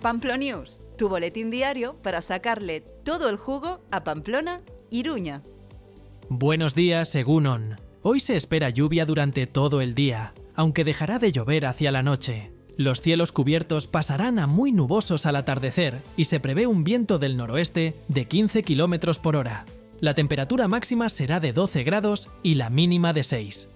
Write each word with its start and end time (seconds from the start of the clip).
Pamplonews, 0.00 0.78
tu 0.96 1.08
boletín 1.08 1.50
diario 1.50 1.96
para 2.02 2.22
sacarle 2.22 2.80
todo 2.80 3.28
el 3.28 3.36
jugo 3.36 3.80
a 3.90 4.04
Pamplona, 4.04 4.62
Iruña. 4.90 5.42
Buenos 6.28 6.76
días, 6.76 7.12
Egunon. 7.16 7.76
Hoy 8.02 8.20
se 8.20 8.36
espera 8.36 8.70
lluvia 8.70 9.04
durante 9.06 9.48
todo 9.48 9.80
el 9.80 9.94
día, 9.94 10.34
aunque 10.54 10.84
dejará 10.84 11.18
de 11.18 11.32
llover 11.32 11.66
hacia 11.66 11.90
la 11.90 12.04
noche. 12.04 12.52
Los 12.76 13.02
cielos 13.02 13.32
cubiertos 13.32 13.88
pasarán 13.88 14.38
a 14.38 14.46
muy 14.46 14.70
nubosos 14.70 15.26
al 15.26 15.34
atardecer 15.34 16.00
y 16.16 16.26
se 16.26 16.38
prevé 16.38 16.68
un 16.68 16.84
viento 16.84 17.18
del 17.18 17.36
noroeste 17.36 17.96
de 18.06 18.26
15 18.26 18.62
km 18.62 19.18
por 19.20 19.34
hora. 19.34 19.64
La 19.98 20.14
temperatura 20.14 20.68
máxima 20.68 21.08
será 21.08 21.40
de 21.40 21.52
12 21.52 21.82
grados 21.82 22.30
y 22.44 22.54
la 22.54 22.70
mínima 22.70 23.12
de 23.12 23.24
6. 23.24 23.68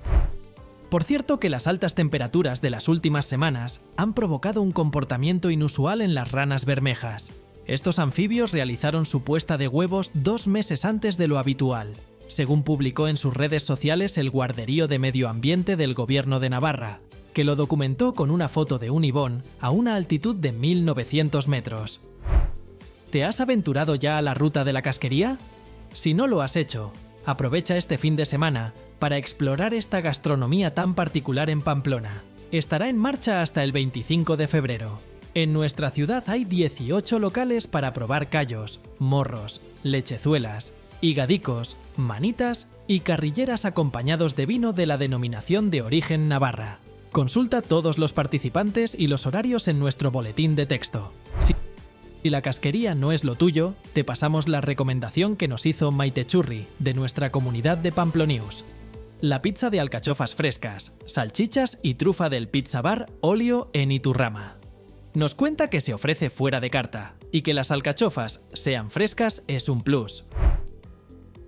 Por 0.92 1.04
cierto 1.04 1.40
que 1.40 1.48
las 1.48 1.68
altas 1.68 1.94
temperaturas 1.94 2.60
de 2.60 2.68
las 2.68 2.86
últimas 2.86 3.24
semanas 3.24 3.80
han 3.96 4.12
provocado 4.12 4.60
un 4.60 4.72
comportamiento 4.72 5.48
inusual 5.48 6.02
en 6.02 6.14
las 6.14 6.32
ranas 6.32 6.66
bermejas. 6.66 7.32
Estos 7.64 7.98
anfibios 7.98 8.52
realizaron 8.52 9.06
su 9.06 9.24
puesta 9.24 9.56
de 9.56 9.68
huevos 9.68 10.10
dos 10.12 10.46
meses 10.46 10.84
antes 10.84 11.16
de 11.16 11.28
lo 11.28 11.38
habitual, 11.38 11.94
según 12.28 12.62
publicó 12.62 13.08
en 13.08 13.16
sus 13.16 13.32
redes 13.32 13.62
sociales 13.62 14.18
el 14.18 14.28
Guarderío 14.28 14.86
de 14.86 14.98
Medio 14.98 15.30
Ambiente 15.30 15.76
del 15.76 15.94
Gobierno 15.94 16.40
de 16.40 16.50
Navarra, 16.50 17.00
que 17.32 17.44
lo 17.44 17.56
documentó 17.56 18.12
con 18.12 18.30
una 18.30 18.50
foto 18.50 18.78
de 18.78 18.90
un 18.90 19.02
ibón 19.02 19.44
a 19.60 19.70
una 19.70 19.96
altitud 19.96 20.36
de 20.36 20.52
1900 20.52 21.48
metros. 21.48 22.02
¿Te 23.10 23.24
has 23.24 23.40
aventurado 23.40 23.94
ya 23.94 24.18
a 24.18 24.22
la 24.22 24.34
ruta 24.34 24.62
de 24.62 24.74
la 24.74 24.82
casquería? 24.82 25.38
Si 25.94 26.12
no 26.12 26.26
lo 26.26 26.42
has 26.42 26.54
hecho, 26.54 26.92
aprovecha 27.24 27.78
este 27.78 27.96
fin 27.96 28.14
de 28.14 28.26
semana 28.26 28.74
para 29.02 29.16
explorar 29.16 29.74
esta 29.74 30.00
gastronomía 30.00 30.74
tan 30.74 30.94
particular 30.94 31.50
en 31.50 31.60
Pamplona. 31.60 32.22
Estará 32.52 32.88
en 32.88 32.96
marcha 32.96 33.42
hasta 33.42 33.64
el 33.64 33.72
25 33.72 34.36
de 34.36 34.46
febrero. 34.46 35.00
En 35.34 35.52
nuestra 35.52 35.90
ciudad 35.90 36.22
hay 36.28 36.44
18 36.44 37.18
locales 37.18 37.66
para 37.66 37.94
probar 37.94 38.30
callos, 38.30 38.78
morros, 39.00 39.60
lechezuelas, 39.82 40.72
higadicos, 41.00 41.76
manitas 41.96 42.68
y 42.86 43.00
carrilleras 43.00 43.64
acompañados 43.64 44.36
de 44.36 44.46
vino 44.46 44.72
de 44.72 44.86
la 44.86 44.98
denominación 44.98 45.72
de 45.72 45.82
origen 45.82 46.28
Navarra. 46.28 46.78
Consulta 47.10 47.60
todos 47.60 47.98
los 47.98 48.12
participantes 48.12 48.94
y 48.96 49.08
los 49.08 49.26
horarios 49.26 49.66
en 49.66 49.80
nuestro 49.80 50.12
boletín 50.12 50.54
de 50.54 50.66
texto. 50.66 51.12
Si 51.40 52.30
la 52.30 52.40
casquería 52.40 52.94
no 52.94 53.10
es 53.10 53.24
lo 53.24 53.34
tuyo, 53.34 53.74
te 53.94 54.04
pasamos 54.04 54.46
la 54.46 54.60
recomendación 54.60 55.34
que 55.34 55.48
nos 55.48 55.66
hizo 55.66 55.90
Maite 55.90 56.24
Churri, 56.24 56.68
de 56.78 56.94
nuestra 56.94 57.32
comunidad 57.32 57.78
de 57.78 57.90
Pamplonews 57.90 58.64
la 59.22 59.40
pizza 59.40 59.70
de 59.70 59.78
alcachofas 59.78 60.34
frescas, 60.34 60.94
salchichas 61.06 61.78
y 61.80 61.94
trufa 61.94 62.28
del 62.28 62.48
Pizza 62.48 62.82
Bar 62.82 63.06
Olio 63.20 63.70
en 63.72 63.92
Iturrama. 63.92 64.58
Nos 65.14 65.36
cuenta 65.36 65.70
que 65.70 65.80
se 65.80 65.94
ofrece 65.94 66.28
fuera 66.28 66.58
de 66.58 66.70
carta 66.70 67.14
y 67.30 67.42
que 67.42 67.54
las 67.54 67.70
alcachofas 67.70 68.44
sean 68.52 68.90
frescas 68.90 69.44
es 69.46 69.68
un 69.68 69.82
plus. 69.82 70.24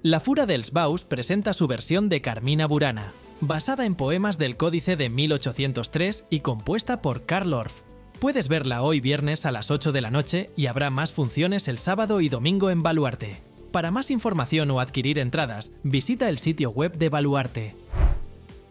La 0.02 0.20
Fura 0.20 0.46
dels 0.46 0.70
Baus 0.70 1.04
presenta 1.04 1.52
su 1.52 1.66
versión 1.66 2.08
de 2.08 2.20
Carmina 2.20 2.68
Burana, 2.68 3.12
basada 3.40 3.86
en 3.86 3.96
poemas 3.96 4.38
del 4.38 4.56
Códice 4.56 4.94
de 4.94 5.08
1803 5.08 6.26
y 6.30 6.40
compuesta 6.40 7.02
por 7.02 7.26
Karl 7.26 7.52
Orff. 7.54 7.80
Puedes 8.20 8.46
verla 8.46 8.82
hoy 8.82 9.00
viernes 9.00 9.46
a 9.46 9.50
las 9.50 9.72
8 9.72 9.90
de 9.90 10.00
la 10.00 10.12
noche 10.12 10.50
y 10.54 10.66
habrá 10.66 10.90
más 10.90 11.12
funciones 11.12 11.66
el 11.66 11.78
sábado 11.78 12.20
y 12.20 12.28
domingo 12.28 12.70
en 12.70 12.84
Baluarte. 12.84 13.53
Para 13.74 13.90
más 13.90 14.12
información 14.12 14.70
o 14.70 14.78
adquirir 14.78 15.18
entradas, 15.18 15.72
visita 15.82 16.28
el 16.28 16.38
sitio 16.38 16.70
web 16.70 16.96
de 16.96 17.08
Baluarte. 17.08 17.74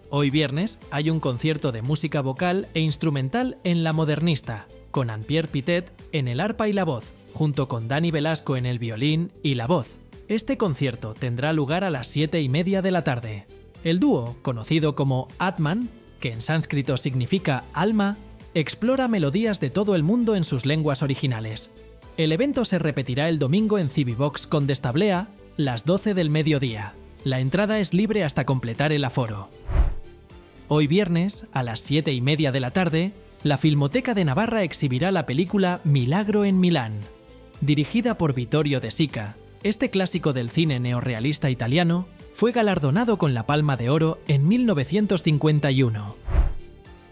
Hoy 0.10 0.30
viernes 0.30 0.80
hay 0.92 1.10
un 1.10 1.20
concierto 1.20 1.74
de 1.74 1.82
música 1.82 2.22
vocal 2.22 2.70
e 2.74 2.80
instrumental 2.80 3.58
en 3.66 3.84
La 3.84 3.92
Modernista, 3.92 4.66
con 4.92 5.10
Anne-Pierre 5.10 5.50
Pitet 5.50 5.92
en 6.14 6.30
el 6.30 6.40
arpa 6.40 6.70
y 6.70 6.72
la 6.72 6.86
voz, 6.86 7.12
junto 7.34 7.68
con 7.68 7.90
Dani 7.90 8.12
Velasco 8.12 8.56
en 8.56 8.66
el 8.66 8.80
violín 8.80 9.34
y 9.44 9.56
la 9.56 9.68
voz. 9.68 9.98
Este 10.30 10.56
concierto 10.56 11.14
tendrá 11.14 11.52
lugar 11.52 11.84
a 11.84 11.90
las 11.90 12.08
7 12.08 12.42
y 12.42 12.48
media 12.48 12.82
de 12.82 12.92
la 12.92 13.04
tarde. 13.04 13.46
El 13.84 14.00
dúo, 14.00 14.38
conocido 14.42 14.96
como 14.96 15.28
Atman, 15.38 15.90
que 16.22 16.32
en 16.32 16.42
sánscrito 16.42 16.96
significa 16.96 17.66
alma, 17.74 18.16
explora 18.54 19.10
melodías 19.10 19.60
de 19.60 19.70
todo 19.70 19.96
el 19.96 20.04
mundo 20.04 20.38
en 20.38 20.46
sus 20.46 20.66
lenguas 20.66 21.04
originales, 21.04 21.72
el 22.18 22.32
evento 22.32 22.64
se 22.66 22.80
repetirá 22.80 23.28
el 23.30 23.40
domingo 23.40 23.80
en 23.80 23.90
Civivox 23.90 24.46
con 24.46 24.68
Destablea, 24.68 25.30
las 25.58 25.86
12 25.86 26.14
del 26.14 26.30
mediodía. 26.30 26.94
La 27.24 27.40
entrada 27.40 27.80
es 27.80 27.94
libre 27.94 28.24
hasta 28.24 28.46
completar 28.46 28.92
el 28.92 29.04
aforo. 29.04 29.50
Hoy 30.68 30.88
viernes, 30.88 31.48
a 31.54 31.64
las 31.64 31.80
7 31.80 32.14
y 32.14 32.22
media 32.22 32.52
de 32.52 32.60
la 32.60 32.72
tarde, 32.72 33.14
la 33.44 33.58
Filmoteca 33.58 34.14
de 34.14 34.26
Navarra 34.26 34.64
exhibirá 34.64 35.12
la 35.12 35.26
película 35.26 35.82
Milagro 35.84 36.46
en 36.46 36.60
Milán. 36.60 36.94
Dirigida 37.62 38.18
por 38.18 38.34
Vittorio 38.34 38.80
De 38.80 38.92
Sica, 38.92 39.36
este 39.64 39.90
clásico 39.90 40.34
del 40.34 40.50
cine 40.50 40.80
neorrealista 40.80 41.50
italiano 41.50 42.08
fue 42.34 42.52
galardonado 42.52 43.18
con 43.18 43.34
la 43.34 43.46
Palma 43.46 43.78
de 43.78 43.90
Oro 43.90 44.20
en 44.28 44.48
1951. 44.48 46.16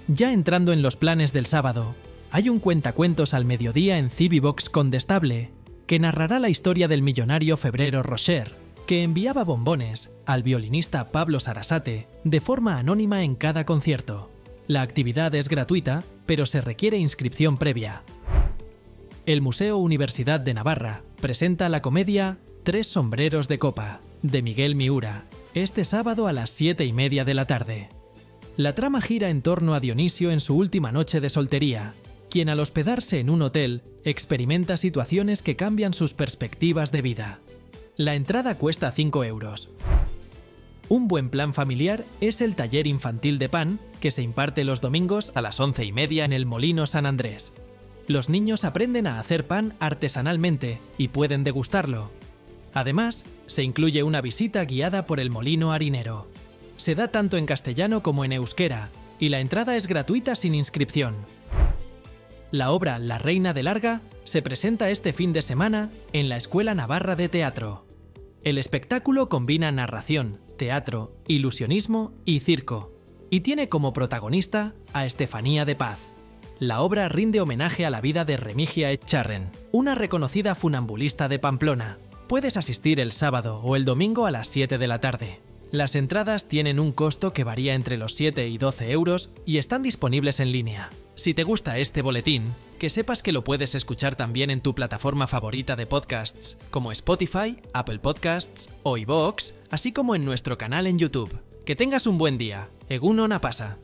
Ya 0.07 0.33
entrando 0.33 0.73
en 0.73 0.81
los 0.81 0.95
planes 0.95 1.31
del 1.31 1.45
sábado, 1.45 1.95
hay 2.31 2.47
un 2.49 2.59
cuentacuentos 2.59 3.33
al 3.33 3.45
mediodía 3.45 3.97
en 3.97 4.09
Civivox 4.09 4.69
Condestable 4.69 5.51
que 5.85 5.99
narrará 5.99 6.39
la 6.39 6.47
historia 6.47 6.87
del 6.87 7.01
millonario 7.01 7.57
Febrero 7.57 8.03
Rocher, 8.03 8.55
que 8.87 9.03
enviaba 9.03 9.43
bombones 9.43 10.09
al 10.25 10.41
violinista 10.41 11.09
Pablo 11.09 11.41
Sarasate 11.41 12.07
de 12.23 12.41
forma 12.41 12.77
anónima 12.77 13.23
en 13.23 13.35
cada 13.35 13.65
concierto. 13.65 14.31
La 14.67 14.81
actividad 14.81 15.35
es 15.35 15.49
gratuita, 15.49 16.03
pero 16.25 16.45
se 16.45 16.61
requiere 16.61 16.97
inscripción 16.97 17.57
previa. 17.57 18.03
El 19.25 19.41
Museo 19.41 19.77
Universidad 19.77 20.39
de 20.39 20.53
Navarra 20.53 21.03
presenta 21.19 21.67
la 21.67 21.81
comedia 21.81 22.37
Tres 22.63 22.87
sombreros 22.87 23.47
de 23.47 23.59
copa, 23.59 23.99
de 24.21 24.41
Miguel 24.41 24.75
Miura, 24.75 25.25
este 25.53 25.83
sábado 25.83 26.27
a 26.27 26.33
las 26.33 26.51
7 26.51 26.85
y 26.85 26.93
media 26.93 27.25
de 27.25 27.33
la 27.33 27.45
tarde. 27.45 27.89
La 28.55 28.75
trama 28.75 29.01
gira 29.01 29.29
en 29.29 29.41
torno 29.41 29.73
a 29.73 29.79
Dionisio 29.79 30.31
en 30.31 30.39
su 30.39 30.55
última 30.55 30.91
noche 30.91 31.19
de 31.19 31.29
soltería, 31.29 31.93
quien 32.31 32.49
al 32.49 32.59
hospedarse 32.59 33.19
en 33.19 33.29
un 33.29 33.43
hotel 33.43 33.83
experimenta 34.03 34.77
situaciones 34.77 35.43
que 35.43 35.55
cambian 35.55 35.93
sus 35.93 36.15
perspectivas 36.15 36.91
de 36.91 37.03
vida. 37.03 37.39
La 37.97 38.15
entrada 38.15 38.57
cuesta 38.57 38.91
5 38.91 39.23
euros. 39.25 39.69
Un 40.89 41.07
buen 41.07 41.29
plan 41.29 41.53
familiar 41.53 42.05
es 42.21 42.41
el 42.41 42.55
taller 42.55 42.87
infantil 42.87 43.37
de 43.37 43.49
pan 43.49 43.79
que 43.99 44.11
se 44.11 44.23
imparte 44.23 44.63
los 44.63 44.81
domingos 44.81 45.31
a 45.35 45.41
las 45.41 45.59
11 45.59 45.83
y 45.85 45.91
media 45.91 46.25
en 46.25 46.33
el 46.33 46.45
Molino 46.45 46.87
San 46.87 47.05
Andrés. 47.05 47.53
Los 48.07 48.29
niños 48.29 48.63
aprenden 48.63 49.07
a 49.07 49.19
hacer 49.19 49.45
pan 49.45 49.73
artesanalmente 49.79 50.79
y 50.97 51.09
pueden 51.09 51.43
degustarlo. 51.43 52.11
Además, 52.73 53.25
se 53.45 53.63
incluye 53.63 54.03
una 54.03 54.21
visita 54.21 54.63
guiada 54.63 55.05
por 55.05 55.19
el 55.19 55.29
molino 55.29 55.73
harinero. 55.73 56.27
Se 56.77 56.95
da 56.95 57.09
tanto 57.09 57.35
en 57.37 57.45
castellano 57.45 58.01
como 58.01 58.23
en 58.23 58.31
euskera, 58.31 58.89
y 59.19 59.29
la 59.29 59.41
entrada 59.41 59.75
es 59.75 59.85
gratuita 59.87 60.35
sin 60.35 60.55
inscripción. 60.55 61.15
La 62.51 62.71
obra 62.71 62.99
La 62.99 63.17
Reina 63.17 63.53
de 63.53 63.63
Larga 63.63 64.01
se 64.25 64.41
presenta 64.41 64.89
este 64.89 65.13
fin 65.13 65.31
de 65.31 65.41
semana 65.41 65.89
en 66.11 66.27
la 66.27 66.35
Escuela 66.35 66.75
Navarra 66.75 67.15
de 67.15 67.29
Teatro. 67.29 67.85
El 68.43 68.57
espectáculo 68.57 69.29
combina 69.29 69.71
narración, 69.71 70.41
teatro, 70.57 71.15
ilusionismo 71.29 72.11
y 72.25 72.41
circo, 72.41 72.91
y 73.29 73.39
tiene 73.39 73.69
como 73.69 73.93
protagonista 73.93 74.73
a 74.91 75.05
Estefanía 75.05 75.63
de 75.63 75.77
Paz. 75.77 75.99
La 76.59 76.81
obra 76.81 77.07
rinde 77.07 77.39
homenaje 77.39 77.85
a 77.85 77.89
la 77.89 78.01
vida 78.01 78.25
de 78.25 78.35
Remigia 78.35 78.91
Echarren, 78.91 79.49
una 79.71 79.95
reconocida 79.95 80.53
funambulista 80.53 81.29
de 81.29 81.39
Pamplona. 81.39 81.99
Puedes 82.27 82.57
asistir 82.57 82.99
el 82.99 83.13
sábado 83.13 83.61
o 83.61 83.77
el 83.77 83.85
domingo 83.85 84.25
a 84.25 84.31
las 84.31 84.49
7 84.49 84.77
de 84.77 84.87
la 84.87 84.99
tarde. 84.99 85.39
Las 85.71 85.95
entradas 85.95 86.49
tienen 86.49 86.81
un 86.81 86.91
costo 86.91 87.31
que 87.31 87.45
varía 87.45 87.75
entre 87.75 87.95
los 87.95 88.13
7 88.13 88.49
y 88.49 88.57
12 88.57 88.91
euros 88.91 89.31
y 89.45 89.57
están 89.57 89.83
disponibles 89.83 90.41
en 90.41 90.51
línea. 90.51 90.89
Si 91.21 91.35
te 91.35 91.43
gusta 91.43 91.77
este 91.77 92.01
boletín, 92.01 92.55
que 92.79 92.89
sepas 92.89 93.21
que 93.21 93.31
lo 93.31 93.43
puedes 93.43 93.75
escuchar 93.75 94.15
también 94.15 94.49
en 94.49 94.59
tu 94.59 94.73
plataforma 94.73 95.27
favorita 95.27 95.75
de 95.75 95.85
podcasts, 95.85 96.57
como 96.71 96.91
Spotify, 96.91 97.59
Apple 97.73 97.99
Podcasts 97.99 98.69
o 98.81 98.97
iVoox, 98.97 99.53
así 99.69 99.93
como 99.93 100.15
en 100.15 100.25
nuestro 100.25 100.57
canal 100.57 100.87
en 100.87 100.97
YouTube. 100.97 101.39
Que 101.63 101.75
tengas 101.75 102.07
un 102.07 102.17
buen 102.17 102.39
día. 102.39 102.69
Eguno 102.89 103.29
pasa. 103.39 103.77